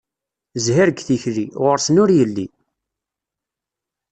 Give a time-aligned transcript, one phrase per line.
[0.65, 2.47] Zzhir deg tikli, ɣur-sen ur yelli.